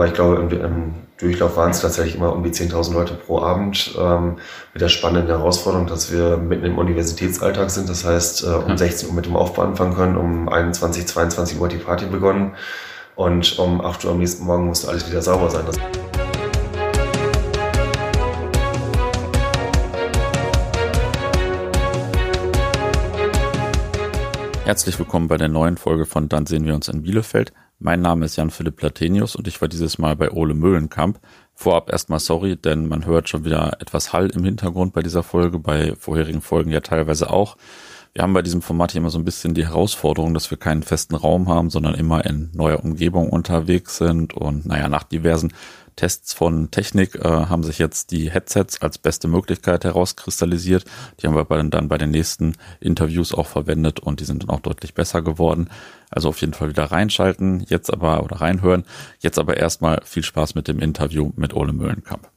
[0.00, 3.40] Aber ich glaube, im, im Durchlauf waren es tatsächlich immer um die 10.000 Leute pro
[3.40, 4.38] Abend ähm,
[4.72, 7.86] mit der spannenden Herausforderung, dass wir mitten im Universitätsalltag sind.
[7.86, 11.68] Das heißt, äh, um 16 Uhr mit dem Aufbau anfangen können, um 21, 22 Uhr
[11.68, 12.52] die Party begonnen
[13.14, 15.64] und um 8 Uhr am nächsten Morgen musste alles wieder sauber sein.
[15.66, 15.76] Das
[24.70, 27.52] Herzlich willkommen bei der neuen Folge von Dann sehen wir uns in Bielefeld.
[27.80, 31.18] Mein Name ist Jan-Philipp Platenius und ich war dieses Mal bei Ole Mühlenkamp.
[31.56, 35.58] Vorab erstmal sorry, denn man hört schon wieder etwas Hall im Hintergrund bei dieser Folge,
[35.58, 37.56] bei vorherigen Folgen ja teilweise auch.
[38.12, 40.84] Wir haben bei diesem Format hier immer so ein bisschen die Herausforderung, dass wir keinen
[40.84, 45.52] festen Raum haben, sondern immer in neuer Umgebung unterwegs sind und naja, nach diversen
[45.96, 50.84] Tests von Technik äh, haben sich jetzt die Headsets als beste Möglichkeit herauskristallisiert.
[51.20, 54.50] Die haben wir dann, dann bei den nächsten Interviews auch verwendet und die sind dann
[54.50, 55.68] auch deutlich besser geworden.
[56.10, 58.84] Also auf jeden Fall wieder reinschalten, jetzt aber oder reinhören.
[59.20, 62.30] Jetzt aber erstmal viel Spaß mit dem Interview mit Ole Möllenkamp.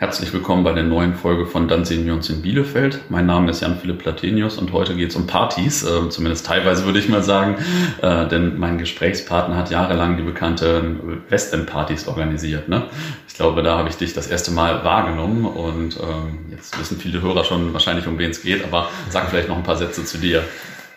[0.00, 3.00] Herzlich willkommen bei der neuen Folge von Dann sehen wir uns in Bielefeld.
[3.10, 6.98] Mein Name ist Jan-Philipp Platenius und heute geht es um Partys, äh, zumindest teilweise würde
[6.98, 7.56] ich mal sagen,
[8.00, 12.66] äh, denn mein Gesprächspartner hat jahrelang die bekannten Westend-Partys organisiert.
[12.70, 12.84] Ne?
[13.28, 17.20] Ich glaube, da habe ich dich das erste Mal wahrgenommen und ähm, jetzt wissen viele
[17.20, 20.16] Hörer schon wahrscheinlich, um wen es geht, aber sag vielleicht noch ein paar Sätze zu
[20.16, 20.42] dir.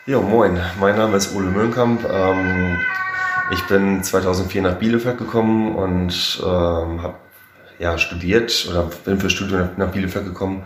[0.05, 2.09] Jo, moin, mein Name ist Ole Möhnkamp.
[2.09, 2.77] Ähm,
[3.51, 7.15] ich bin 2004 nach Bielefeld gekommen und ähm, habe
[7.83, 10.63] ja, studiert oder bin für Studium nach Bielefeld gekommen.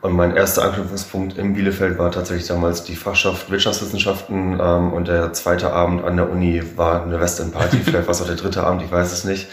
[0.00, 4.60] Und mein erster Anknüpfungspunkt in Bielefeld war tatsächlich damals die Fachschaft Wirtschaftswissenschaften.
[4.60, 7.78] Ähm, und der zweite Abend an der Uni war eine Western-Party.
[7.84, 9.48] Vielleicht war es auch der dritte Abend, ich weiß es nicht.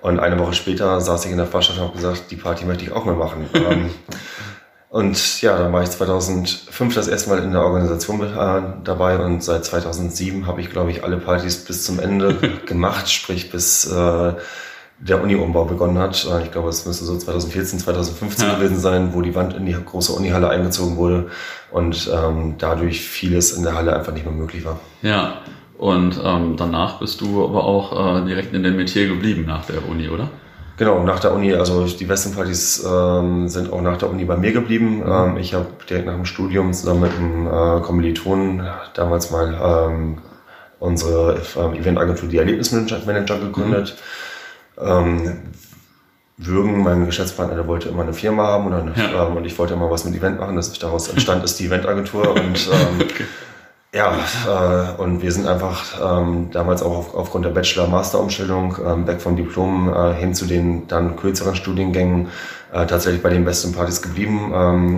[0.00, 2.84] Und eine Woche später saß ich in der Fachschaft und habe gesagt, die Party möchte
[2.84, 3.48] ich auch mal machen.
[3.54, 3.90] ähm,
[4.90, 9.42] und ja, dann war ich 2005 das erste Mal in der Organisation äh, dabei und
[9.42, 12.34] seit 2007 habe ich, glaube ich, alle Partys bis zum Ende
[12.66, 14.34] gemacht, sprich bis äh,
[15.02, 16.26] der Uni-Umbau begonnen hat.
[16.30, 18.54] Äh, ich glaube, es müsste so 2014, 2015 ja.
[18.54, 21.28] gewesen sein, wo die Wand in die große Unihalle eingezogen wurde
[21.70, 24.78] und ähm, dadurch vieles in der Halle einfach nicht mehr möglich war.
[25.02, 25.38] Ja,
[25.76, 29.88] und ähm, danach bist du aber auch äh, direkt in dem Metier geblieben nach der
[29.88, 30.28] Uni, oder?
[30.76, 34.52] Genau, nach der Uni, also die Westenpartys ähm, sind auch nach der Uni bei mir
[34.52, 34.98] geblieben.
[34.98, 35.12] Mhm.
[35.12, 38.62] Ähm, ich habe direkt nach dem Studium zusammen mit einem äh, Kommilitonen
[38.94, 40.18] damals mal ähm,
[40.78, 43.96] unsere äh, Eventagentur, die Erlebnismanager, gegründet.
[43.96, 44.22] Mhm
[44.80, 45.38] ähm,
[46.38, 49.26] Würgen, mein Geschäftspartner, der wollte immer eine Firma haben und, dann, ja.
[49.26, 50.56] ähm, und ich wollte immer was mit Event machen.
[50.56, 53.24] Das daraus entstand ist die Eventagentur und ähm, okay.
[53.94, 54.14] ja,
[54.48, 59.36] äh, und wir sind einfach ähm, damals auch auf, aufgrund der Bachelor-Master-Umstellung ähm, weg vom
[59.36, 62.28] Diplom äh, hin zu den dann kürzeren Studiengängen
[62.72, 64.52] äh, tatsächlich bei den besten Partys geblieben.
[64.54, 64.96] Ähm,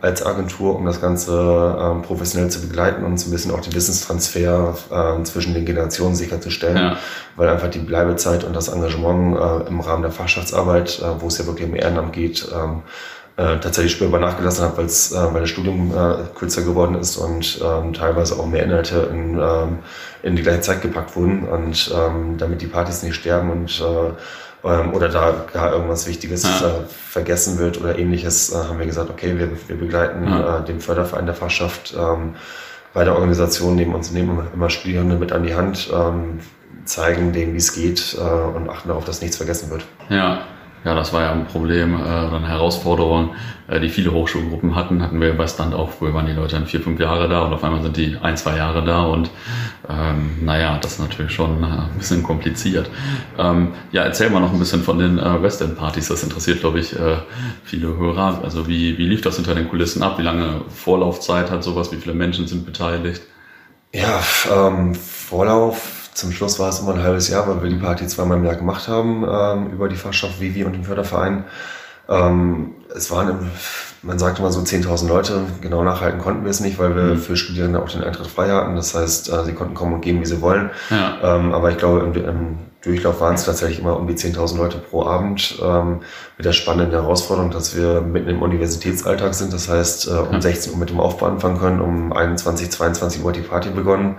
[0.00, 3.74] als Agentur, um das Ganze ähm, professionell zu begleiten und so ein bisschen auch den
[3.74, 6.96] Wissenstransfer äh, zwischen den Generationen sicherzustellen, ja.
[7.36, 11.38] weil einfach die Bleibezeit und das Engagement äh, im Rahmen der Fachschaftsarbeit, äh, wo es
[11.38, 12.82] ja wirklich um Ehrenamt geht, ähm,
[13.40, 17.58] äh, tatsächlich spürbar nachgelassen hat, weil's, äh, weil das Studium äh, kürzer geworden ist und
[17.64, 19.78] ähm, teilweise auch mehr Inhalte in, ähm,
[20.22, 24.68] in die gleiche Zeit gepackt wurden und ähm, damit die Partys nicht sterben und äh,
[24.68, 26.68] ähm, oder da gar irgendwas Wichtiges ja.
[26.68, 30.58] äh, vergessen wird oder ähnliches, äh, haben wir gesagt, okay, wir, wir begleiten ja.
[30.58, 32.34] äh, den Förderverein der Fachschaft ähm,
[32.92, 36.40] bei der Organisation, nehmen uns nehmen immer Spielhunde mit an die Hand, ähm,
[36.84, 39.86] zeigen denen, wie es geht äh, und achten darauf, dass nichts vergessen wird.
[40.10, 40.42] Ja,
[40.84, 43.34] ja, das war ja ein Problem äh, oder eine Herausforderung,
[43.68, 45.02] äh, die viele Hochschulgruppen hatten.
[45.02, 47.52] Hatten wir bei Stand auch, früher waren die Leute dann vier, fünf Jahre da und
[47.52, 49.30] auf einmal sind die ein, zwei Jahre da und
[49.88, 52.90] ähm, naja, das ist natürlich schon äh, ein bisschen kompliziert.
[53.38, 56.08] Ähm, ja, erzähl mal noch ein bisschen von den äh, Westend-Partys.
[56.08, 57.18] Das interessiert, glaube ich, äh,
[57.62, 58.40] viele Hörer.
[58.42, 60.18] Also wie, wie lief das hinter den Kulissen ab?
[60.18, 61.92] Wie lange Vorlaufzeit hat sowas?
[61.92, 63.22] Wie viele Menschen sind beteiligt?
[63.92, 68.06] Ja, ähm, Vorlauf zum Schluss war es immer ein halbes Jahr, weil wir die Party
[68.06, 71.44] zweimal im Jahr gemacht haben ähm, über die Fachschaft Vivi und den Förderverein.
[72.08, 73.50] Ähm, es waren,
[74.02, 75.42] man sagte mal so 10.000 Leute.
[75.60, 77.18] Genau nachhalten konnten wir es nicht, weil wir mhm.
[77.18, 78.76] für Studierende auch den Eintritt frei hatten.
[78.76, 80.70] Das heißt, äh, sie konnten kommen und gehen, wie sie wollen.
[80.90, 81.36] Ja.
[81.36, 84.78] Ähm, aber ich glaube, im, im Durchlauf waren es tatsächlich immer um die 10.000 Leute
[84.78, 85.58] pro Abend.
[85.62, 86.00] Ähm,
[86.36, 89.52] mit der spannenden Herausforderung, dass wir mitten im Universitätsalltag sind.
[89.52, 90.40] Das heißt, äh, um ja.
[90.40, 94.16] 16 Uhr mit dem Aufbau anfangen können, um 21, 22 Uhr die Party begonnen.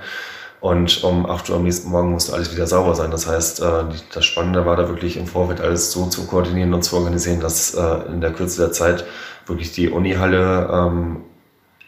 [0.62, 3.10] Und um 8 Uhr am nächsten Morgen musste alles wieder sauber sein.
[3.10, 6.84] Das heißt, äh, das Spannende war da wirklich im Vorfeld alles so zu koordinieren und
[6.84, 9.04] zu organisieren, dass äh, in der Kürze der Zeit
[9.48, 11.22] wirklich die Unihalle ähm,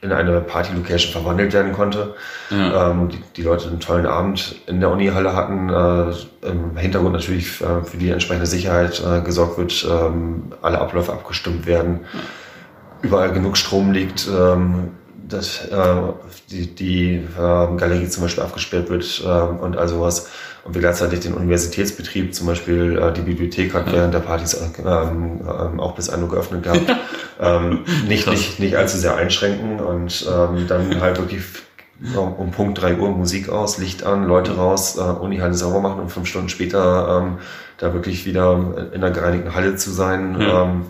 [0.01, 2.15] in eine Party-Location verwandelt werden konnte.
[2.49, 2.89] Ja.
[2.89, 5.69] Ähm, die, die, Leute einen tollen Abend in der Unihalle hatten.
[5.69, 12.01] Äh, Im Hintergrund natürlich für die entsprechende Sicherheit gesorgt wird, ähm, alle Abläufe abgestimmt werden.
[13.01, 14.27] Überall genug Strom liegt
[15.33, 15.95] dass äh,
[16.49, 20.29] die, die äh, Galerie zum Beispiel abgesperrt wird äh, und all sowas.
[20.63, 25.41] Und wir gleichzeitig den Universitätsbetrieb, zum Beispiel äh, die Bibliothek hat während der Partys ähm,
[25.41, 26.95] ähm, auch bis 1 Uhr geöffnet gehabt,
[27.41, 31.41] ähm, nicht, nicht, nicht allzu sehr einschränken und ähm, dann halt wirklich
[32.15, 35.81] um, um Punkt 3 Uhr Musik aus, Licht an, Leute raus, äh, Uni Halle sauber
[35.81, 37.37] machen und fünf Stunden später ähm,
[37.77, 40.39] da wirklich wieder in der gereinigten Halle zu sein.
[40.39, 40.63] Ja.
[40.63, 40.85] Ähm,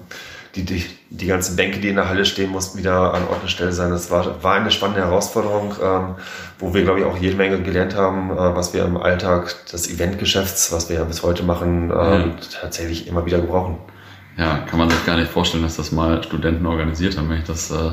[0.55, 3.49] die, die, die ganzen Bänke, die in der Halle stehen, mussten wieder an Ort und
[3.49, 3.89] Stelle sein.
[3.89, 6.15] Das war, war eine spannende Herausforderung, ähm,
[6.59, 9.89] wo wir, glaube ich, auch jede Menge gelernt haben, äh, was wir im Alltag des
[9.89, 12.25] Eventgeschäfts, was wir ja bis heute machen, äh, ja.
[12.61, 13.77] tatsächlich immer wieder gebrauchen.
[14.37, 17.43] Ja, kann man sich gar nicht vorstellen, dass das mal Studenten organisiert haben, wenn ich
[17.43, 17.91] das äh,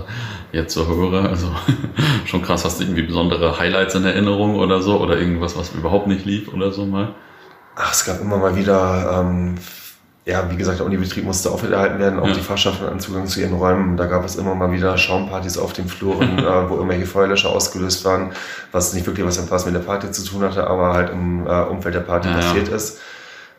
[0.53, 1.29] jetzt so höre.
[1.29, 1.51] Also
[2.27, 6.07] schon krass, hast du irgendwie besondere Highlights in Erinnerung oder so oder irgendwas, was überhaupt
[6.07, 7.15] nicht lief oder so mal?
[7.77, 9.57] Ach, es gab immer mal wieder ähm,
[10.31, 12.35] ja, wie gesagt, der Unibetrieb musste aufrechterhalten werden, auch ja.
[12.35, 13.97] die Fachschaften an Zugang zu ihren Räumen.
[13.97, 18.05] Da gab es immer mal wieder Schaumpartys auf den Fluren, äh, wo irgendwelche Feuerlöscher ausgelöst
[18.05, 18.33] waren,
[18.71, 21.97] was nicht wirklich was mit der Party zu tun hatte, aber halt im äh, Umfeld
[21.97, 22.77] der Party ja, passiert ja.
[22.77, 23.01] ist.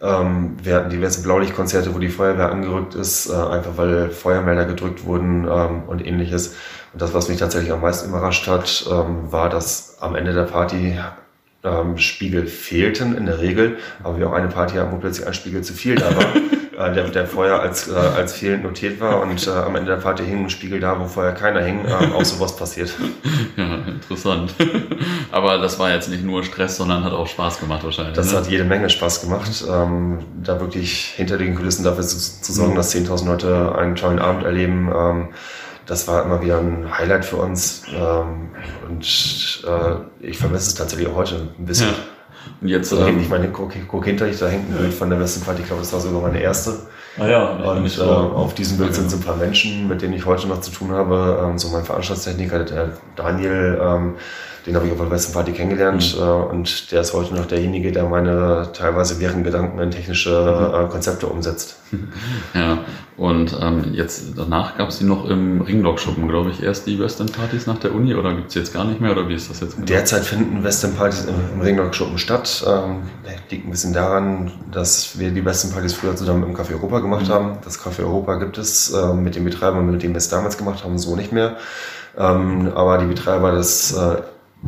[0.01, 5.05] Ähm, wir hatten diverse Blaulichtkonzerte, wo die Feuerwehr angerückt ist, äh, einfach weil Feuermelder gedrückt
[5.05, 6.55] wurden ähm, und ähnliches.
[6.93, 10.43] Und das, was mich tatsächlich am meisten überrascht hat, ähm, war, dass am Ende der
[10.43, 10.97] Party
[11.63, 15.33] ähm, Spiegel fehlten in der Regel, aber wir auch eine Party haben, wo plötzlich ein
[15.33, 16.25] Spiegel zu viel da war.
[16.81, 19.97] äh, der, der vorher als, äh, als fehlend notiert war und äh, am Ende der
[19.97, 22.93] Party hing ein Spiegel da, wo vorher keiner hing, äh, auch sowas passiert.
[23.57, 24.55] Ja, interessant.
[25.31, 28.15] aber das war jetzt nicht nur Stress, sondern hat auch Spaß gemacht wahrscheinlich.
[28.15, 28.37] Das ne?
[28.37, 32.71] hat jede Menge Spaß gemacht, ähm, da wirklich hinter den Kulissen dafür zu, zu sorgen,
[32.71, 32.77] mhm.
[32.77, 34.89] dass 10.000 Leute einen tollen Abend erleben.
[34.95, 35.29] Ähm,
[35.85, 38.51] das war immer wieder ein Highlight für uns ähm,
[38.87, 41.89] und äh, ich vermisse es tatsächlich auch heute ein bisschen.
[41.89, 41.95] Ja.
[42.61, 45.19] Und jetzt, ähm, ich meine, guck, guck hinter dich, da hängt ein Bild von der
[45.19, 46.73] Westenparty, ich glaube, das war sogar meine erste.
[47.19, 50.25] Ah ja, und äh, auf diesem Bild sind so ein paar Menschen, mit denen ich
[50.25, 51.43] heute noch zu tun habe.
[51.43, 54.15] Ähm, so mein Veranstaltungstechniker, der Daniel, ähm,
[54.65, 56.23] den habe ich auf der Westenparty kennengelernt mhm.
[56.23, 60.85] äh, und der ist heute noch derjenige, der meine teilweise wirren Gedanken in technische mhm.
[60.85, 61.77] äh, Konzepte umsetzt.
[62.53, 62.79] Ja,
[63.17, 67.67] und ähm, jetzt danach gab es die noch im Ringlock-Schuppen, glaube ich, erst die Western-Partys
[67.67, 69.77] nach der Uni oder gibt es jetzt gar nicht mehr oder wie ist das jetzt?
[69.77, 72.65] Derzeit finden Western-Partys im, im Ringlock-Schuppen statt.
[72.67, 73.03] Ähm,
[73.51, 77.33] liegt ein bisschen daran, dass wir die Western-Partys früher zusammen im Café Europa gemacht mhm.
[77.33, 77.57] haben.
[77.63, 80.83] Das Café Europa gibt es äh, mit den Betreibern, mit denen wir es damals gemacht
[80.83, 81.57] haben, so nicht mehr.
[82.17, 84.17] Ähm, aber die Betreiber des äh,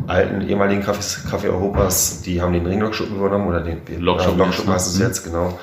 [0.06, 4.72] alten ehemaligen Cafés, Café Europas, die haben den Ringlockschuppen übernommen oder den Lockschuppen, äh, Lockschuppen
[4.72, 5.06] heißt es mhm.
[5.06, 5.58] jetzt, genau.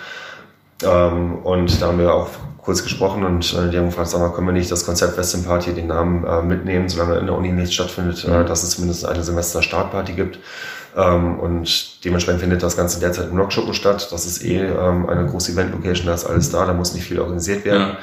[0.84, 4.32] Ähm, und da haben wir auch kurz gesprochen und äh, die haben gefragt, sag mal,
[4.32, 7.52] können wir nicht das Konzept Western Party, den Namen äh, mitnehmen, solange in der Uni
[7.52, 8.42] nichts stattfindet, äh, mhm.
[8.42, 10.40] äh, dass es zumindest eine Semester-Startparty gibt.
[10.96, 14.12] Ähm, und dementsprechend findet das Ganze derzeit im Lockschuppen statt.
[14.12, 17.20] Das ist eh ähm, eine große Event-Location, da ist alles da, da muss nicht viel
[17.20, 17.90] organisiert werden.
[17.94, 17.98] Ja.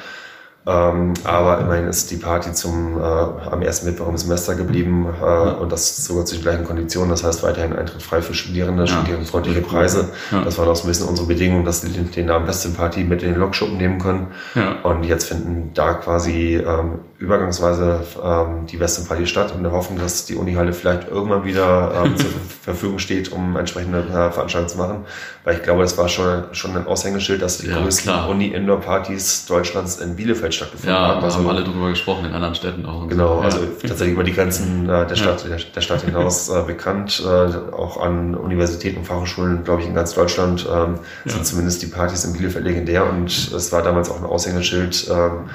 [0.69, 5.25] Ähm, aber immerhin ist die Party zum, äh, am ersten Mittwoch im Semester geblieben äh,
[5.25, 7.09] und das sogar zu den gleichen Konditionen.
[7.09, 10.11] Das heißt weiterhin Eintritt frei für Studierende, ja, studierendenfreundliche Preise.
[10.31, 10.43] Ja.
[10.43, 13.03] Das war auch so ein bisschen unsere Bedingung, dass sie den, den Namen Western Party
[13.05, 14.27] mit in den Lokschuppen nehmen können.
[14.55, 14.77] Ja.
[14.83, 19.99] Und jetzt finden da quasi ähm, übergangsweise ähm, die Western Party statt und wir hoffen,
[19.99, 22.29] dass die Unihalle vielleicht irgendwann wieder ähm, zur
[22.61, 25.05] Verfügung steht, um entsprechende äh, Veranstaltungen zu machen.
[25.45, 30.15] Weil ich glaube, das war schon, schon ein Aushängeschild, dass die größten Uni-Indoor-Partys Deutschlands in
[30.15, 31.25] Bielefeld stattgefunden ja, haben.
[31.25, 33.09] Also, haben alle drüber gesprochen, in anderen Städten auch.
[33.09, 33.41] Genau, so.
[33.41, 35.57] also tatsächlich über die Grenzen äh, der, Stadt, ja.
[35.57, 37.23] der, der, Stadt hinaus äh, bekannt.
[37.25, 41.87] Äh, auch an Universitäten und Fachhochschulen, glaube ich, in ganz Deutschland ähm, sind zumindest die
[41.87, 45.51] Partys in Bielefeld legendär und es war damals auch ein Aushängeschild, ähm,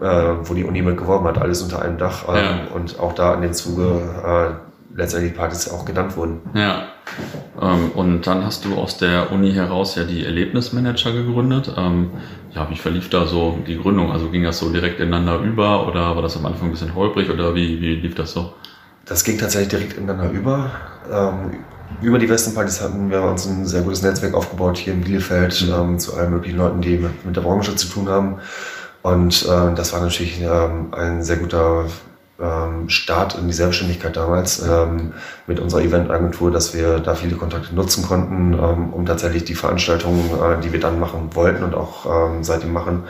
[0.00, 2.24] äh, wo die Uni mit geworben hat, alles unter einem Dach.
[2.28, 2.68] Ähm.
[2.74, 6.40] Und auch da in dem Zuge äh, letztendlich die Partys auch genannt wurden.
[6.54, 6.88] Ja.
[7.60, 11.72] Ähm, und dann hast du aus der Uni heraus ja die Erlebnismanager gegründet.
[11.76, 12.10] Ähm,
[12.54, 14.12] ja, wie verlief da so die Gründung?
[14.12, 17.30] Also ging das so direkt ineinander über oder war das am Anfang ein bisschen holprig
[17.30, 18.54] oder wie, wie lief das so?
[19.04, 20.70] Das ging tatsächlich direkt ineinander über.
[21.12, 21.64] Ähm,
[22.00, 25.74] über die Westenpartys hatten wir uns ein sehr gutes Netzwerk aufgebaut hier in Bielefeld mhm.
[25.74, 28.36] ähm, zu allen möglichen Leuten, die mit, mit der Branche zu tun haben.
[29.02, 31.84] Und äh, das war natürlich ähm, ein sehr guter
[32.44, 35.12] ähm, Start in die Selbstständigkeit damals ähm,
[35.46, 40.30] mit unserer Eventagentur, dass wir da viele Kontakte nutzen konnten, ähm, um tatsächlich die Veranstaltungen,
[40.30, 43.04] äh, die wir dann machen wollten und auch ähm, seitdem machen,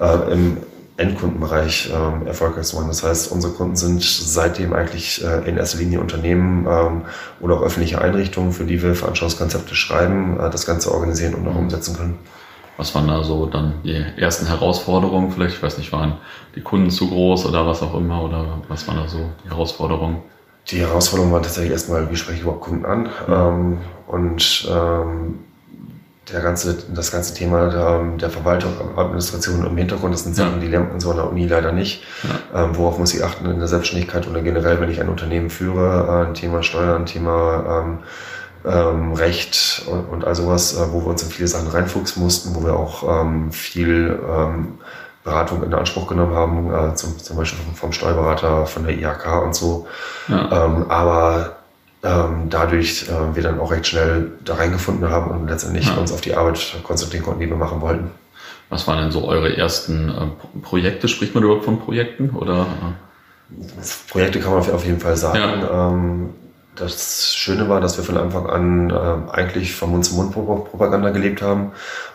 [0.00, 0.56] äh, im
[0.98, 2.88] Endkundenbereich ähm, erfolgreich zu machen.
[2.88, 7.02] Das heißt, unsere Kunden sind seitdem eigentlich äh, in erster Linie Unternehmen ähm,
[7.40, 11.54] oder auch öffentliche Einrichtungen, für die wir Veranstaltungskonzepte schreiben, äh, das Ganze organisieren und auch
[11.54, 12.18] umsetzen können.
[12.78, 15.32] Was waren da so dann die ersten Herausforderungen?
[15.32, 16.14] Vielleicht, ich weiß nicht, waren
[16.54, 18.22] die Kunden zu groß oder was auch immer?
[18.22, 20.22] Oder was waren da so die Herausforderungen?
[20.70, 23.08] Die Herausforderungen waren tatsächlich erstmal, wie spreche ich überhaupt Kunden an?
[23.26, 23.78] Mhm.
[24.06, 25.40] Und ähm,
[26.32, 30.68] der ganze, das ganze Thema der, der Verwaltung, Administration im Hintergrund, das sind Sachen, die
[30.68, 32.04] lernt man so an der Uni leider nicht.
[32.54, 32.64] Ja.
[32.64, 36.06] Ähm, worauf muss ich achten in der Selbstständigkeit oder generell, wenn ich ein Unternehmen führe,
[36.06, 37.98] äh, ein Thema Steuern, ein Thema ähm,
[38.64, 42.54] ähm, Recht und, und all sowas, äh, wo wir uns in viele Sachen reinfuchsen mussten,
[42.54, 44.78] wo wir auch ähm, viel ähm,
[45.24, 49.54] Beratung in Anspruch genommen haben, äh, zum, zum Beispiel vom Steuerberater, von der IHK und
[49.54, 49.86] so.
[50.28, 50.64] Ja.
[50.64, 51.56] Ähm, aber
[52.02, 55.94] ähm, dadurch äh, wir dann auch recht schnell da reingefunden haben und letztendlich ja.
[55.94, 58.10] uns auf die Arbeit konzentrieren konnten, die wir machen wollten.
[58.70, 61.08] Was waren denn so eure ersten äh, Projekte?
[61.08, 62.30] Spricht man überhaupt von Projekten?
[62.30, 62.66] Oder?
[64.08, 65.38] Projekte kann man auf jeden Fall sagen.
[65.38, 65.88] Ja.
[65.90, 66.30] Ähm,
[66.78, 71.72] das Schöne war, dass wir von Anfang an äh, eigentlich von Mund-zu-Mund-Propaganda gelebt haben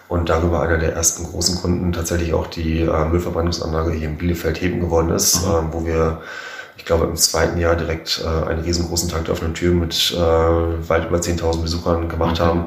[0.08, 4.80] und darüber einer der ersten großen Kunden tatsächlich auch die äh, Müllverbrennungsanlage hier in Bielefeld-Heben
[4.80, 6.22] geworden ist, äh, wo wir
[6.76, 10.20] ich glaube, im zweiten Jahr direkt äh, einen riesengroßen Tag der offenen Tür mit äh,
[10.20, 12.50] weit über 10.000 Besuchern gemacht okay.
[12.50, 12.66] haben.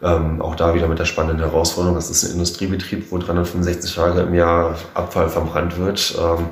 [0.00, 4.20] Ähm, auch da wieder mit der spannenden Herausforderung, das ist ein Industriebetrieb, wo 365 Tage
[4.20, 6.16] im Jahr Abfall verbrannt wird.
[6.18, 6.46] Ähm,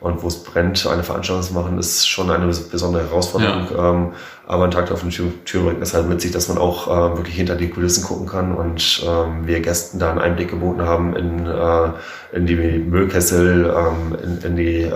[0.00, 3.68] und wo es brennt, eine Veranstaltung zu machen, ist schon eine besondere Herausforderung.
[3.70, 3.90] Ja.
[3.90, 4.12] Ähm,
[4.46, 7.16] aber ein Tag offenen Tür, Tür bringt es halt mit sich, dass man auch äh,
[7.16, 11.14] wirklich hinter die Kulissen gucken kann und ähm, wir Gästen da einen Einblick geboten haben
[11.14, 11.90] in, äh,
[12.32, 14.92] in die Müllkessel, ähm, in, in die äh,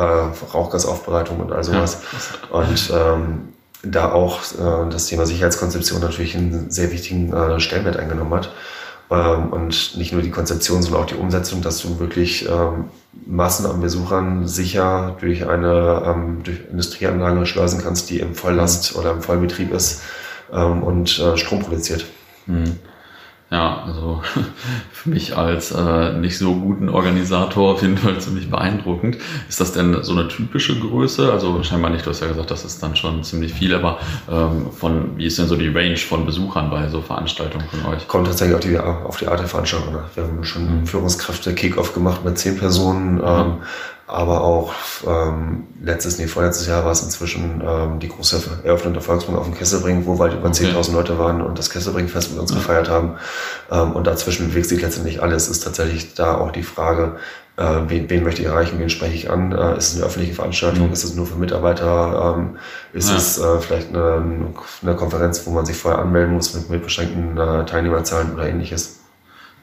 [0.54, 2.02] Rauchgasaufbereitung und all sowas.
[2.50, 2.58] Ja.
[2.58, 3.48] Und ähm,
[3.82, 8.52] da auch äh, das Thema Sicherheitskonzeption natürlich einen sehr wichtigen äh, Stellenwert eingenommen hat.
[9.10, 12.86] Ähm, und nicht nur die Konzeption, sondern auch die Umsetzung, dass du wirklich ähm,
[13.26, 19.12] Massen an Besuchern sicher durch eine ähm, durch Industrieanlage schleusen kannst, die im Volllast oder
[19.12, 20.02] im Vollbetrieb ist
[20.52, 22.06] ähm, und äh, Strom produziert.
[22.46, 22.78] Mhm.
[23.50, 24.22] Ja, also
[24.92, 29.18] für mich als äh, nicht so guten Organisator auf jeden Fall ziemlich beeindruckend.
[29.48, 31.30] Ist das denn so eine typische Größe?
[31.30, 33.98] Also scheinbar nicht, du hast ja gesagt, das ist dann schon ziemlich viel, aber
[34.30, 38.08] ähm, von wie ist denn so die Range von Besuchern bei so Veranstaltungen von euch?
[38.08, 39.92] Kommt tatsächlich auf die, auf die Art der Veranstaltung.
[39.92, 40.04] Ne?
[40.14, 40.86] Wir haben schon mhm.
[40.86, 43.16] Führungskräfte Kick-Off gemacht mit zehn Personen.
[43.16, 43.24] Mhm.
[43.24, 43.52] Ähm,
[44.06, 44.74] aber auch
[45.06, 49.44] ähm, letztes, nee, vorletztes Jahr war es inzwischen ähm, die große Eröffnung der Volksbund auf
[49.44, 50.66] dem Kesselbring, wo weit über okay.
[50.66, 52.56] 10.000 Leute waren und das Kesselbringfest mit uns ja.
[52.58, 53.14] gefeiert haben.
[53.70, 55.44] Ähm, und dazwischen bewegt sich letztendlich alles.
[55.44, 57.16] Es ist tatsächlich da auch die Frage,
[57.56, 59.52] äh, wen, wen möchte ich erreichen, wen spreche ich an?
[59.52, 60.88] Äh, ist es eine öffentliche Veranstaltung?
[60.88, 60.92] Mhm.
[60.92, 62.36] Ist es nur für Mitarbeiter?
[62.36, 62.58] Ähm,
[62.92, 63.16] ist ja.
[63.16, 67.38] es äh, vielleicht eine, eine Konferenz, wo man sich vorher anmelden muss mit, mit beschränkten
[67.38, 69.00] äh, Teilnehmerzahlen oder ähnliches?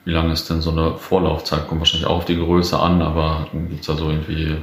[0.03, 1.67] Wie lange ist denn so eine Vorlaufzeit?
[1.67, 4.57] Kommt wahrscheinlich auch auf die Größe an, aber gibt es da so irgendwie äh,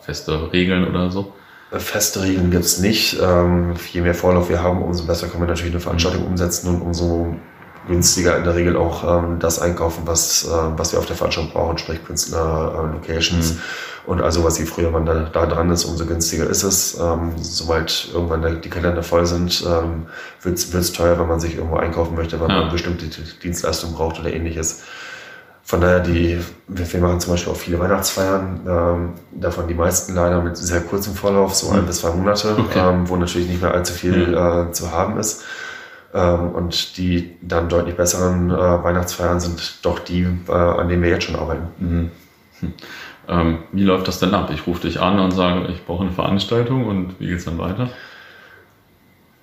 [0.00, 1.32] feste Regeln oder so?
[1.72, 3.18] Feste Regeln gibt es nicht.
[3.20, 6.28] Ähm, je mehr Vorlauf wir haben, umso besser können wir natürlich eine Veranstaltung mhm.
[6.28, 7.34] umsetzen und umso
[7.86, 11.52] günstiger in der Regel auch ähm, das einkaufen, was, äh, was wir auf der Veranstaltung
[11.52, 13.58] brauchen, sprich Künstler, äh, Locations mhm.
[14.06, 16.98] und also was je früher man da, da dran ist, umso günstiger ist es.
[16.98, 20.06] Ähm, sobald irgendwann die Kalender voll sind, ähm,
[20.42, 22.62] wird es teuer, wenn man sich irgendwo einkaufen möchte, weil ja.
[22.62, 23.06] man bestimmte
[23.42, 24.82] Dienstleistungen braucht oder ähnliches.
[25.66, 26.38] Von daher, die,
[26.68, 31.16] wir machen zum Beispiel auch viele Weihnachtsfeiern, ähm, davon die meisten leider mit sehr kurzem
[31.16, 31.86] Vorlauf, so ein mhm.
[31.86, 32.78] bis zwei Monate, okay.
[32.78, 34.68] ähm, wo natürlich nicht mehr allzu viel mhm.
[34.68, 35.42] äh, zu haben ist.
[36.16, 41.10] Ähm, und die dann deutlich besseren äh, Weihnachtsfeiern sind doch die, äh, an denen wir
[41.10, 41.66] jetzt schon arbeiten.
[41.78, 42.10] Mhm.
[42.60, 42.72] Hm.
[43.28, 44.50] Ähm, wie läuft das denn ab?
[44.50, 47.58] Ich rufe dich an und sage, ich brauche eine Veranstaltung und wie geht es dann
[47.58, 47.90] weiter?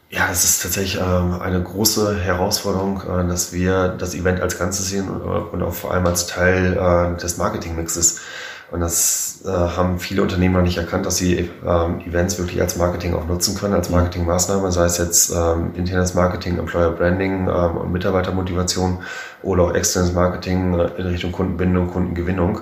[0.10, 4.90] Ja, es ist tatsächlich ähm, eine große Herausforderung, äh, dass wir das Event als Ganzes
[4.90, 8.22] sehen und, und auch vor allem als Teil äh, des Marketingmixes.
[8.72, 12.76] Und das äh, haben viele Unternehmen noch nicht erkannt, dass sie ähm, Events wirklich als
[12.76, 17.78] Marketing auch nutzen können, als Marketingmaßnahme, sei es jetzt ähm, internes Marketing, Employer Branding ähm,
[17.78, 19.00] und Mitarbeitermotivation
[19.44, 22.62] oder auch externes Marketing äh, in Richtung Kundenbindung, Kundengewinnung.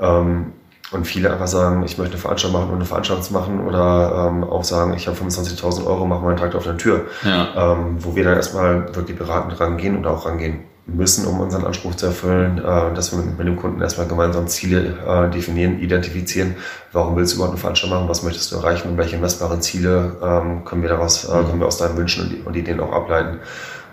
[0.00, 0.52] Ähm,
[0.92, 4.28] und viele einfach sagen, ich möchte eine Veranstaltung machen, um eine Veranstaltung zu machen oder
[4.30, 7.06] ähm, auch sagen, ich habe 25.000 Euro, mach mal einen Tag auf der Tür.
[7.24, 7.72] Ja.
[7.72, 11.94] Ähm, wo wir dann erstmal wirklich beratend rangehen und auch rangehen müssen, um unseren Anspruch
[11.94, 16.56] zu erfüllen, äh, dass wir mit, dem Kunden erstmal gemeinsam Ziele äh, definieren, identifizieren.
[16.92, 18.08] Warum willst du überhaupt eine Veranstaltung machen?
[18.08, 18.90] Was möchtest du erreichen?
[18.90, 22.46] Und welche messbaren Ziele ähm, können wir daraus, äh, können wir aus deinen Wünschen und,
[22.46, 23.38] und Ideen auch ableiten?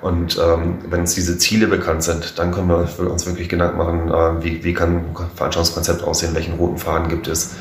[0.01, 4.09] Und ähm, wenn uns diese Ziele bekannt sind, dann können wir uns wirklich Gedanken machen,
[4.09, 7.55] äh, wie, wie kann ein Veranstaltungskonzept aussehen, welchen roten Faden gibt es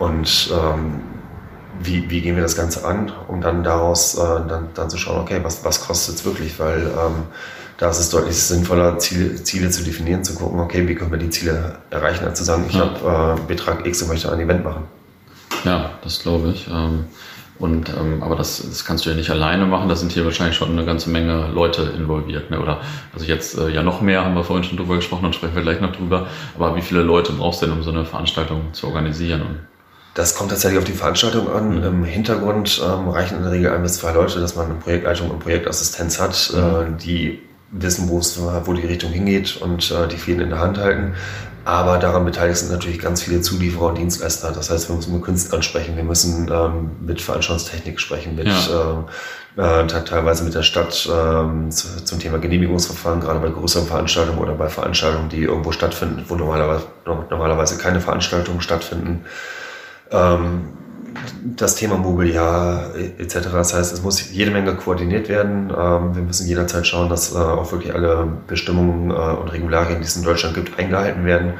[0.00, 1.00] und ähm,
[1.80, 5.20] wie, wie gehen wir das Ganze an, um dann daraus äh, dann, dann zu schauen,
[5.20, 7.24] okay, was, was kostet es wirklich, weil ähm,
[7.78, 11.18] da ist es deutlich sinnvoller, Ziele, Ziele zu definieren, zu gucken, okay, wie können wir
[11.18, 12.80] die Ziele erreichen, als zu sagen, ich ja.
[12.80, 14.82] habe äh, Betrag X und möchte ein Event machen.
[15.64, 16.66] Ja, das glaube ich.
[16.68, 17.04] Ähm,
[17.60, 19.88] und ähm, aber das, das kannst du ja nicht alleine machen.
[19.88, 22.50] Da sind hier wahrscheinlich schon eine ganze Menge Leute involviert.
[22.50, 22.60] Ne?
[22.60, 22.80] Oder
[23.12, 25.62] also jetzt äh, ja noch mehr haben wir vorhin schon drüber gesprochen und sprechen wir
[25.62, 26.26] gleich noch drüber.
[26.56, 29.42] Aber wie viele Leute brauchst du denn, um so eine Veranstaltung zu organisieren?
[29.42, 29.58] Und
[30.14, 31.78] das kommt tatsächlich auf die Veranstaltung an.
[31.78, 31.84] Mhm.
[31.84, 35.30] Im Hintergrund ähm, reichen in der Regel ein bis zwei Leute, dass man eine Projektleitung
[35.30, 36.60] und Projektassistenz hat, mhm.
[36.60, 40.60] äh, die wissen, wo es, wo die Richtung hingeht und äh, die Fäden in der
[40.60, 41.14] Hand halten.
[41.64, 44.52] Aber daran beteiligt sind natürlich ganz viele Zulieferer und Dienstleister.
[44.52, 49.04] Das heißt, wir müssen mit Künstlern sprechen, wir müssen ähm, mit Veranstaltungstechnik sprechen, mit ja.
[49.58, 54.38] äh, äh, teilweise mit der Stadt äh, zu, zum Thema Genehmigungsverfahren, gerade bei größeren Veranstaltungen
[54.38, 59.26] oder bei Veranstaltungen, die irgendwo stattfinden, wo normalerweise, normalerweise keine Veranstaltungen stattfinden.
[60.10, 60.77] Ähm,
[61.56, 63.48] das Thema Mobiliar etc.
[63.52, 65.70] Das heißt, es muss jede Menge koordiniert werden.
[65.70, 70.06] Ähm, wir müssen jederzeit schauen, dass äh, auch wirklich alle Bestimmungen äh, und Regularien, die
[70.06, 71.54] es in Deutschland gibt, eingehalten werden.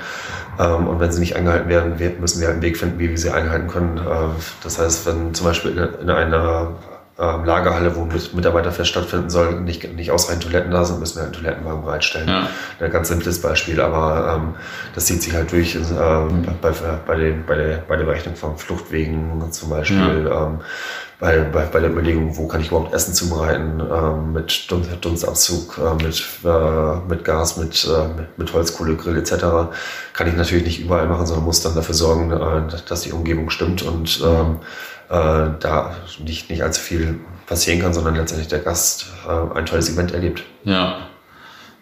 [0.58, 3.30] Ähm, und wenn sie nicht eingehalten werden, müssen wir einen Weg finden, wie wir sie
[3.30, 3.98] einhalten können.
[3.98, 6.72] Äh, das heißt, wenn zum Beispiel in einer
[7.20, 11.24] ähm, Lagerhalle, wo mit Mitarbeiterfest stattfinden soll, nicht, nicht ausreichend Toiletten da sind, müssen wir
[11.24, 12.28] einen Toilettenwagen bereitstellen.
[12.28, 12.48] Ja.
[12.78, 14.54] Ein ganz simples Beispiel, aber ähm,
[14.94, 16.46] das zieht sich halt durch ähm, mhm.
[16.62, 16.72] bei,
[17.06, 20.26] bei, den, bei, der, bei der Berechnung von Fluchtwegen zum Beispiel.
[20.28, 20.46] Ja.
[20.46, 20.60] Ähm,
[21.20, 26.04] bei, bei, bei der Überlegung, wo kann ich überhaupt Essen zubereiten, ähm, mit Dunstabzug, äh,
[26.04, 29.32] mit, äh, mit Gas, mit, äh, mit, mit Holzkohlegrill etc.
[30.12, 33.50] kann ich natürlich nicht überall machen, sondern muss dann dafür sorgen, äh, dass die Umgebung
[33.50, 34.58] stimmt und ähm,
[35.08, 39.90] äh, da nicht, nicht allzu viel passieren kann, sondern letztendlich der Gast äh, ein tolles
[39.90, 40.44] Event erlebt.
[40.64, 40.98] Ja.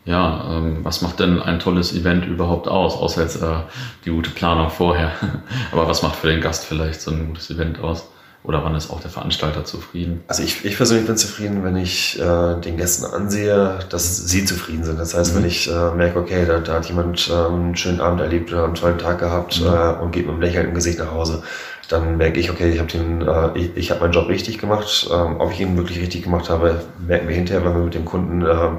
[0.06, 3.56] Ja, ähm, was macht denn ein tolles Event überhaupt aus, außer jetzt äh,
[4.04, 5.10] die gute Planung vorher?
[5.72, 8.08] Aber was macht für den Gast vielleicht so ein gutes Event aus?
[8.46, 10.22] Oder wann ist auch der Veranstalter zufrieden?
[10.28, 14.84] Also ich, ich persönlich bin zufrieden, wenn ich äh, den Gästen ansehe, dass sie zufrieden
[14.84, 15.00] sind.
[15.00, 15.38] Das heißt, mhm.
[15.38, 18.64] wenn ich äh, merke, okay, da, da hat jemand äh, einen schönen Abend erlebt oder
[18.64, 19.66] einen tollen Tag gehabt mhm.
[19.66, 21.42] äh, und geht mit einem Lächeln im Gesicht nach Hause,
[21.88, 25.08] dann merke ich, okay, ich habe den, äh, ich, ich habe meinen Job richtig gemacht.
[25.12, 28.04] Ähm, ob ich ihn wirklich richtig gemacht habe, merken wir hinterher, wenn wir mit dem
[28.04, 28.78] Kunden ähm,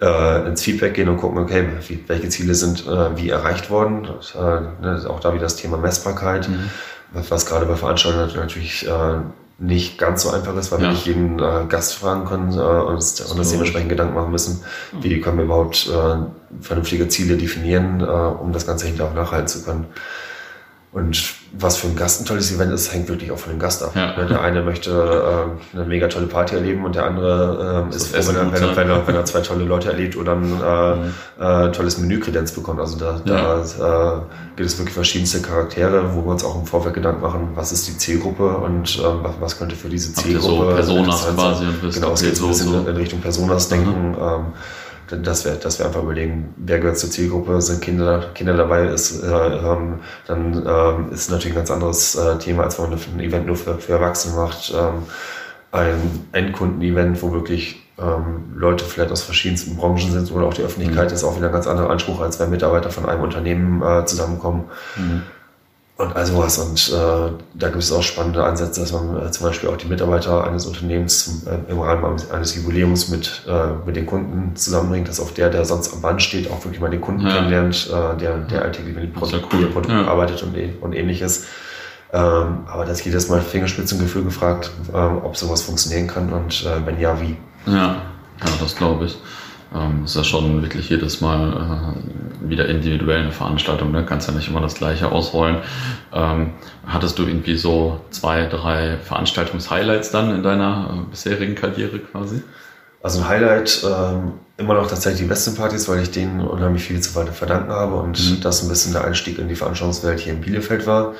[0.00, 1.64] äh, ins Feedback gehen und gucken, okay,
[2.06, 4.08] welche Ziele sind äh, wie erreicht worden.
[4.34, 4.38] Äh,
[4.82, 6.70] ne, auch da wieder das Thema Messbarkeit, mhm.
[7.12, 9.20] Was, gerade bei Veranstaltungen natürlich äh,
[9.58, 10.86] nicht ganz so einfach ist, weil ja.
[10.86, 14.62] wir nicht jeden äh, Gast fragen können äh, und, uns, uns dementsprechend Gedanken machen müssen,
[15.00, 16.16] wie können wir überhaupt äh,
[16.60, 19.86] vernünftige Ziele definieren, äh, um das Ganze hinterher auch nachhalten zu können.
[20.92, 23.82] Und was für ein Gast ein tolles Event ist, hängt wirklich auch von dem Gast
[23.82, 23.92] ab.
[23.94, 24.14] Ja.
[24.14, 28.14] Ne, der eine möchte äh, eine mega tolle Party erleben und der andere äh, ist
[28.14, 30.44] froh, wenn er, wenn, er, wenn, er, wenn er zwei tolle Leute erlebt oder ein
[30.44, 31.12] äh, mhm.
[31.40, 32.78] äh, tolles Menükredenz bekommt.
[32.78, 33.62] Also da, ja.
[33.78, 34.20] da äh,
[34.56, 37.88] gibt es wirklich verschiedenste Charaktere, wo wir uns auch im Vorfeld Gedanken machen, was ist
[37.88, 40.44] die Zielgruppe und äh, was, was könnte für diese Zielgruppe.
[40.46, 41.64] So Personas quasi.
[41.90, 42.90] Genau, es geht so ein bisschen so.
[42.90, 44.10] in Richtung Personas denken.
[44.10, 44.16] Mhm.
[44.20, 44.46] Ähm,
[45.18, 49.22] dass wir, dass wir einfach überlegen, wer gehört zur Zielgruppe, sind Kinder, Kinder dabei, ist,
[49.22, 53.20] äh, ähm, dann ähm, ist natürlich ein ganz anderes äh, Thema, als wenn man ein
[53.20, 54.72] Event nur für, für Erwachsene macht.
[54.74, 55.02] Ähm,
[55.72, 61.08] ein Endkunden-Event, wo wirklich ähm, Leute vielleicht aus verschiedensten Branchen sind oder auch die Öffentlichkeit,
[61.08, 61.14] mhm.
[61.14, 64.64] ist auch wieder ein ganz anderer Anspruch, als wenn Mitarbeiter von einem Unternehmen äh, zusammenkommen.
[64.96, 65.22] Mhm
[66.02, 66.58] und all sowas.
[66.58, 69.86] Und äh, da gibt es auch spannende Ansätze, dass man äh, zum Beispiel auch die
[69.86, 75.20] Mitarbeiter eines Unternehmens äh, im Rahmen eines Jubiläums mit, äh, mit den Kunden zusammenbringt, dass
[75.20, 77.34] auch der, der sonst am Band steht, auch wirklich mal den Kunden ja.
[77.34, 79.66] kennenlernt, äh, der, der alltäglich mit dem Produkt, cool.
[79.66, 80.06] Produkt ja.
[80.06, 81.46] arbeitet und, und ähnliches.
[82.12, 86.84] Ähm, aber da ist jedes Mal Fingerspitzengefühl gefragt, ähm, ob sowas funktionieren kann und äh,
[86.84, 87.36] wenn ja, wie.
[87.66, 87.96] Ja, ja
[88.60, 89.18] das glaube ich.
[89.74, 91.94] Ähm, ist ja schon wirklich jedes Mal
[92.44, 94.04] äh, wieder individuell eine Veranstaltung, ne?
[94.04, 95.58] Kannst ja nicht immer das Gleiche ausrollen.
[96.12, 96.52] Ähm,
[96.86, 102.42] hattest du irgendwie so zwei, drei Veranstaltungs-Highlights dann in deiner äh, bisherigen Karriere quasi?
[103.02, 107.10] Also ein Highlight ähm, immer noch tatsächlich die Westenpartys, weil ich denen unheimlich viel zu
[107.10, 108.40] verdanken habe und mhm.
[108.40, 111.14] das ein bisschen der Einstieg in die Veranstaltungswelt hier in Bielefeld war.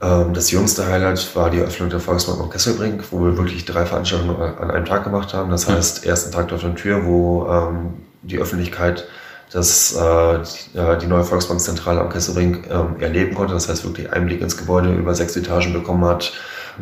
[0.00, 3.84] Ähm, das jüngste Highlight war die Eröffnung der Volksbank am Kesselbrink, wo wir wirklich drei
[3.84, 5.50] Veranstaltungen an einem Tag gemacht haben.
[5.50, 9.06] Das heißt, ersten Tag dort an Tür, wo ähm, die Öffentlichkeit
[9.50, 10.38] das, äh,
[10.74, 13.54] die, äh, die neue Volksbankzentrale am Kesselbrink ähm, erleben konnte.
[13.54, 16.32] Das heißt, wirklich Einblick ins Gebäude über sechs Etagen bekommen hat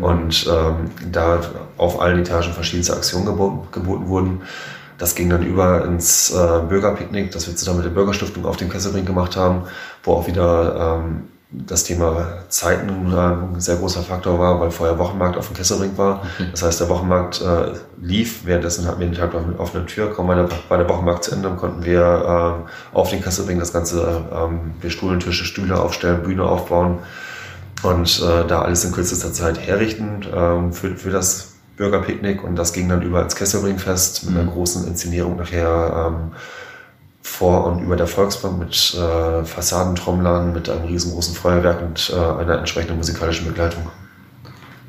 [0.00, 1.40] und ähm, da
[1.78, 4.42] auf allen Etagen verschiedenste Aktionen geboten, geboten wurden.
[4.98, 8.68] Das ging dann über ins äh, Bürgerpicknick, das wir zusammen mit der Bürgerstiftung auf dem
[8.68, 9.64] Kesselbrink gemacht haben,
[10.02, 15.36] wo auch wieder ähm, das Thema Zeiten ein sehr großer Faktor war, weil vorher Wochenmarkt
[15.36, 16.22] auf dem Kesselring war.
[16.50, 20.12] Das heißt, der Wochenmarkt äh, lief, währenddessen hatten wir den Tag auf offene Tür.
[20.12, 23.72] Kaum war der, war der Wochenmarkt zu Ende, konnten wir äh, auf den Kesselring das
[23.72, 26.98] Ganze, ähm, wir Stuhlen, Tische, Stühle aufstellen, Bühne aufbauen
[27.82, 32.42] und äh, da alles in kürzester Zeit herrichten äh, für, für das Bürgerpicknick.
[32.42, 34.52] Und das ging dann über ins Kesselringfest mit einer mhm.
[34.52, 36.08] großen Inszenierung nachher.
[36.08, 36.32] Ähm,
[37.26, 42.58] vor und über der Volksbank mit äh, Fassadentrommlern, mit einem riesengroßen Feuerwerk und äh, einer
[42.58, 43.82] entsprechenden musikalischen Begleitung.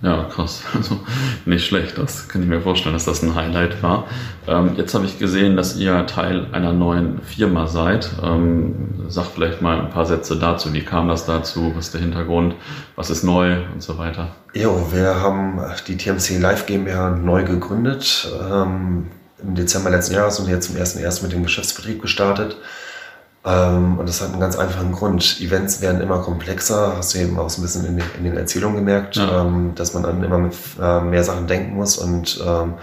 [0.03, 0.61] Ja, krass.
[0.75, 0.99] Also
[1.45, 1.97] nicht schlecht.
[1.97, 4.05] Das kann ich mir vorstellen, dass das ein Highlight war.
[4.47, 8.11] Ähm, jetzt habe ich gesehen, dass ihr Teil einer neuen Firma seid.
[8.23, 10.71] Ähm, sag vielleicht mal ein paar Sätze dazu.
[10.73, 11.73] Wie kam das dazu?
[11.75, 12.53] Was ist der Hintergrund?
[12.95, 14.29] Was ist neu und so weiter?
[14.53, 18.31] Jo, wir haben die TMC Live GmbH neu gegründet.
[18.51, 19.07] Ähm,
[19.41, 22.57] im Dezember letzten Jahres und jetzt zum ersten erst mit dem Geschäftsbetrieb gestartet.
[23.45, 25.39] Ähm, und das hat einen ganz einfachen Grund.
[25.39, 29.15] Events werden immer komplexer, hast du eben auch so ein bisschen in den, Erzählungen gemerkt,
[29.15, 29.41] ja.
[29.41, 32.73] ähm, dass man dann immer mit äh, mehr Sachen denken muss und ähm,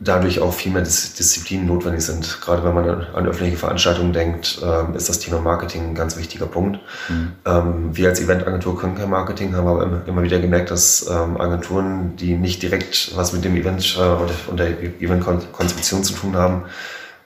[0.00, 2.40] dadurch auch viel mehr Dis Disziplinen notwendig sind.
[2.40, 6.46] Gerade wenn man an öffentliche Veranstaltungen denkt, ähm, ist das Thema Marketing ein ganz wichtiger
[6.46, 6.78] Punkt.
[7.08, 7.32] Mhm.
[7.44, 12.16] Ähm, wir als Eventagentur können kein Marketing, haben aber immer wieder gemerkt, dass ähm, Agenturen,
[12.16, 16.62] die nicht direkt was mit dem Event äh, und der Eventkonzeption zu tun haben,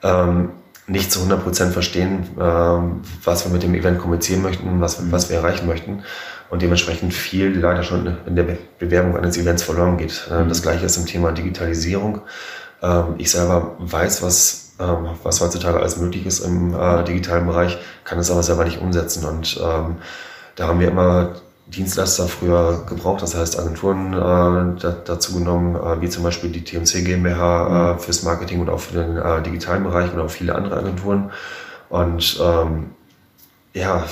[0.01, 0.49] ähm,
[0.87, 5.11] nicht zu 100 Prozent verstehen, ähm, was wir mit dem Event kommunizieren möchten, was, mhm.
[5.11, 6.03] was wir erreichen möchten
[6.49, 8.45] und dementsprechend viel leider schon in der
[8.77, 10.27] Bewerbung eines Events verloren geht.
[10.29, 10.49] Äh, mhm.
[10.49, 12.21] Das gleiche ist im Thema Digitalisierung.
[12.83, 17.77] Ähm, ich selber weiß, was, ähm, was heutzutage alles möglich ist im äh, digitalen Bereich,
[18.03, 19.97] kann es aber selber nicht umsetzen und ähm,
[20.55, 21.33] da haben wir immer
[21.67, 27.05] Dienstleister früher gebraucht, das heißt Agenturen äh, dazu genommen, äh, wie zum Beispiel die TMC
[27.05, 27.99] GmbH äh, mhm.
[27.99, 31.31] fürs Marketing und auch für den äh, digitalen Bereich und auch viele andere Agenturen.
[31.89, 32.91] Und ähm,
[33.73, 34.03] ja,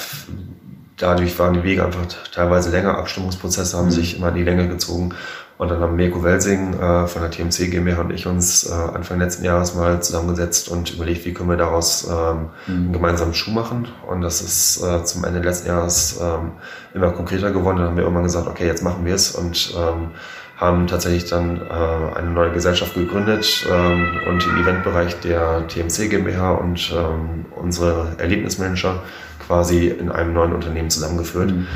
[0.97, 3.91] dadurch waren die Wege einfach teilweise länger, Abstimmungsprozesse haben mhm.
[3.91, 5.13] sich immer in die Länge gezogen.
[5.61, 9.19] Und dann haben Mirko Welsing äh, von der TMC GmbH und ich uns äh, Anfang
[9.19, 12.75] letzten Jahres mal zusammengesetzt und überlegt, wie können wir daraus ähm, mhm.
[12.85, 13.87] einen gemeinsamen Schuh machen.
[14.07, 16.53] Und das ist äh, zum Ende letzten Jahres ähm,
[16.95, 17.77] immer konkreter geworden.
[17.77, 20.09] Dann haben wir irgendwann gesagt, okay, jetzt machen wir es und ähm,
[20.57, 26.53] haben tatsächlich dann äh, eine neue Gesellschaft gegründet ähm, und im Eventbereich der TMC GmbH
[26.53, 29.03] und ähm, unsere Erlebnismanager
[29.45, 31.51] quasi in einem neuen Unternehmen zusammengeführt.
[31.51, 31.67] Mhm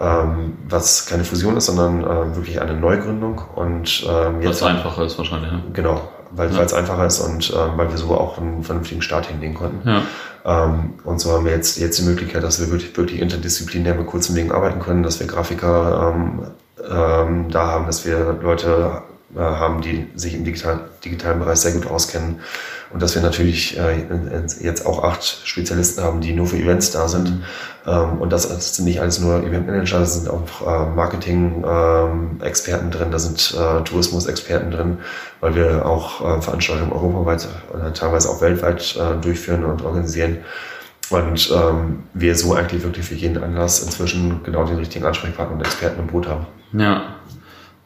[0.00, 3.42] ähm, was keine Fusion ist, sondern äh, wirklich eine Neugründung.
[3.54, 5.52] Und, ähm, jetzt, was einfacher ist wahrscheinlich.
[5.52, 5.62] Ne?
[5.72, 6.62] Genau, weil ja.
[6.62, 9.88] es einfacher ist und ähm, weil wir so auch einen vernünftigen Start hinlegen konnten.
[9.88, 10.02] Ja.
[10.44, 14.06] Ähm, und so haben wir jetzt, jetzt die Möglichkeit, dass wir wirklich, wirklich interdisziplinär mit
[14.06, 16.40] kurzem Wegen arbeiten können, dass wir Grafiker ähm,
[16.90, 19.02] ähm, da haben, dass wir Leute
[19.34, 22.40] äh, haben, die sich im digital, digitalen Bereich sehr gut auskennen.
[22.92, 24.06] Und dass wir natürlich äh,
[24.60, 27.42] jetzt auch acht Spezialisten haben, die nur für Events da sind.
[27.86, 28.44] Ähm, und das,
[28.76, 33.82] sind nicht alles nur Eventmanager, da sind auch äh, Marketing-Experten ähm, drin, da sind äh,
[33.82, 34.98] Tourismus-Experten drin,
[35.40, 40.38] weil wir auch äh, Veranstaltungen europaweit oder teilweise auch weltweit äh, durchführen und organisieren.
[41.10, 45.60] Und ähm, wir so eigentlich wirklich für jeden Anlass inzwischen genau den richtigen Ansprechpartner und
[45.60, 46.46] Experten im Boot haben.
[46.72, 47.16] Ja,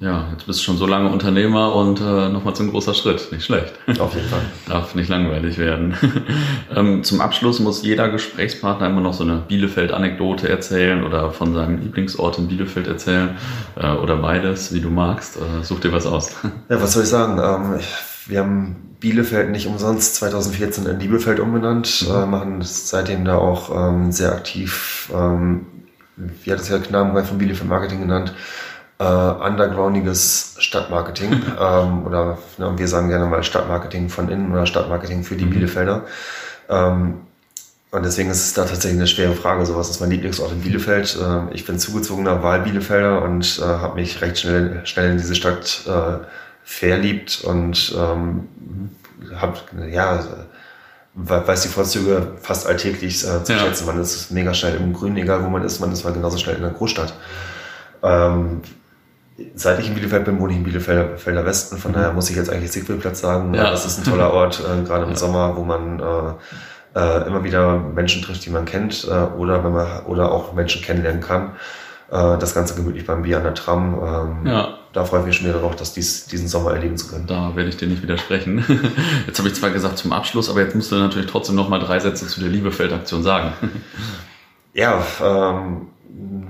[0.01, 3.33] ja, jetzt bist du schon so lange Unternehmer und äh, nochmal zum großer Schritt.
[3.33, 3.75] Nicht schlecht.
[3.99, 4.43] Auf jeden Fall.
[4.69, 5.95] Darf nicht langweilig werden.
[6.75, 11.81] ähm, zum Abschluss muss jeder Gesprächspartner immer noch so eine Bielefeld-Anekdote erzählen oder von seinem
[11.81, 13.37] Lieblingsort in Bielefeld erzählen
[13.75, 15.37] äh, oder beides, wie du magst.
[15.37, 16.31] Äh, such dir was aus.
[16.69, 17.39] ja, was soll ich sagen?
[17.43, 17.81] Ähm,
[18.27, 22.15] wir haben Bielefeld nicht umsonst 2014 in Liebefeld umbenannt, mhm.
[22.15, 25.67] äh, machen seitdem da auch ähm, sehr aktiv, ähm,
[26.17, 28.35] wie hat es ja Knabenbereich von Bielefeld Marketing genannt,
[28.99, 35.25] äh, undergroundiges Stadtmarketing ähm, oder na, wir sagen gerne mal Stadtmarketing von innen oder Stadtmarketing
[35.25, 35.51] für die mhm.
[35.51, 36.05] Bielefelder.
[36.69, 37.21] Ähm,
[37.91, 39.65] und deswegen ist es da tatsächlich eine schwere Frage.
[39.65, 41.17] So was ist mein Lieblingsort in Bielefeld?
[41.17, 45.85] Äh, ich bin zugezogener Wahlbielefelder und äh, habe mich recht schnell, schnell in diese Stadt
[45.87, 46.25] äh,
[46.65, 48.49] verliebt und ähm,
[49.35, 49.59] habe,
[49.91, 50.23] ja,
[51.15, 53.59] weiß die Vorzüge fast alltäglich äh, zu ja.
[53.61, 53.87] schätzen.
[53.87, 56.57] Man ist mega schnell im Grün, egal wo man ist, man ist mal genauso schnell
[56.57, 57.15] in der Großstadt.
[58.03, 58.61] Ähm,
[59.55, 61.79] seit ich in Bielefeld bin, wohne ich in Bielefelder Westen.
[61.79, 63.55] Von daher muss ich jetzt eigentlich Siegfriedplatz sagen.
[63.55, 63.71] Ja.
[63.71, 65.17] Das ist ein toller Ort, äh, gerade im ja.
[65.17, 69.73] Sommer, wo man äh, äh, immer wieder Menschen trifft, die man kennt äh, oder wenn
[69.73, 71.53] man oder auch Menschen kennenlernen kann.
[72.11, 73.95] Äh, das Ganze gemütlich beim Bier an der Tram.
[74.45, 74.79] Ähm, ja.
[74.93, 77.27] Da freue ich mich schon wieder darauf, das dies, diesen Sommer erleben zu können.
[77.27, 78.65] Da werde ich dir nicht widersprechen.
[79.27, 81.79] Jetzt habe ich zwar gesagt zum Abschluss, aber jetzt musst du natürlich trotzdem noch mal
[81.79, 83.53] drei Sätze zu der Liebefeld-Aktion sagen.
[84.73, 85.89] Ja, ähm,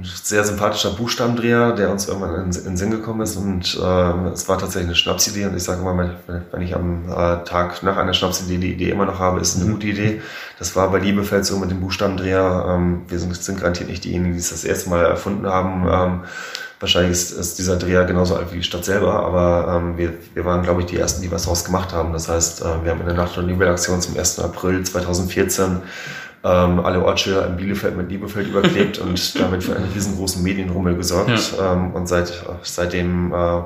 [0.02, 3.37] sehr sympathischer Buchstabendreher, der uns irgendwann in, in den Sinn gekommen ist.
[3.37, 5.46] Und äh, es war tatsächlich eine Schnapsidee.
[5.46, 9.07] Und ich sage immer, wenn ich am äh, Tag nach einer Schnapsidee die Idee immer
[9.07, 9.74] noch habe, ist es eine mhm.
[9.74, 10.22] gute Idee.
[10.59, 12.66] Das war bei Liebefeld so mit dem Buchstabendreher.
[12.68, 15.87] Ähm, wir sind, sind garantiert nicht diejenigen, die es das erste Mal erfunden haben.
[15.90, 16.24] Ähm,
[16.81, 20.44] wahrscheinlich ist, ist dieser Dreher genauso alt wie die Stadt selber, aber ähm, wir, wir
[20.44, 22.12] waren, glaube ich, die Ersten, die was daraus gemacht haben.
[22.12, 24.38] Das heißt, äh, wir haben in der Nacht- und Nebelaktion zum 1.
[24.38, 25.83] April 2014
[26.44, 31.55] ähm, alle Ortsschilder in Bielefeld mit Liebefeld überklebt und damit für einen riesengroßen Medienrummel gesorgt.
[31.57, 31.72] Ja.
[31.72, 33.61] Ähm, und seit, seitdem äh,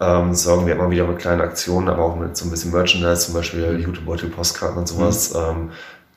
[0.00, 3.26] ähm, sorgen wir immer wieder mit kleinen Aktionen, aber auch mit so ein bisschen Merchandise,
[3.26, 5.40] zum Beispiel Jutebeutel, Postkarten und sowas, mhm.
[5.40, 5.70] ähm,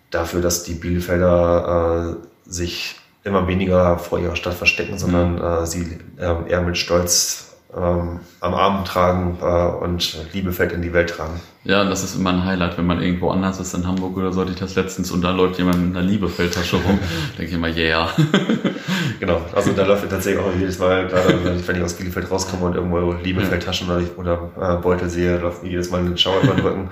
[0.10, 5.42] dafür, dass die Bielefelder äh, sich immer weniger vor ihrer Stadt verstecken, sondern mhm.
[5.42, 10.94] äh, sie äh, eher mit Stolz ähm, am Arm tragen äh, und Liebefeld in die
[10.94, 11.40] Welt tragen.
[11.64, 14.42] Ja, das ist immer ein Highlight, wenn man irgendwo anders ist, in Hamburg oder so,
[14.42, 17.00] hatte ich das letztens und da läuft jemand mit einer Liebefeldtasche rum.
[17.38, 18.10] denke ich immer, yeah.
[19.20, 22.76] genau, also da läuft tatsächlich auch jedes Mal, gerade wenn ich aus Bielefeld rauskomme und
[22.76, 24.02] irgendwo Liebefeldtaschen ja.
[24.18, 26.90] oder, oder äh, Beutel sehe, läuft mir jedes Mal ein Schauer über den Rücken.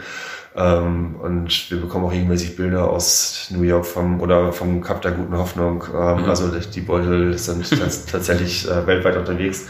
[0.54, 5.12] Ähm, und wir bekommen auch regelmäßig Bilder aus New York vom oder vom Kap der
[5.12, 5.84] Guten Hoffnung.
[5.94, 6.30] Ähm, mhm.
[6.30, 7.70] Also die Beutel sind
[8.12, 9.68] tatsächlich äh, weltweit unterwegs.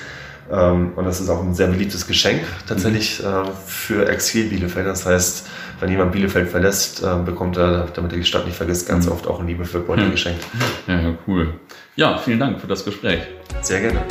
[0.52, 4.86] Ähm, und das ist auch ein sehr beliebtes Geschenk tatsächlich äh, für Exil-Bielefeld.
[4.86, 5.48] Das heißt,
[5.80, 9.14] wenn jemand Bielefeld verlässt, äh, bekommt er, damit er die Stadt nicht vergisst, ganz mhm.
[9.14, 10.12] oft auch ein Liebe für Beutel mhm.
[10.12, 10.46] geschenkt.
[10.88, 11.54] Ja, cool.
[11.96, 13.22] Ja, vielen Dank für das Gespräch.
[13.62, 14.02] Sehr gerne.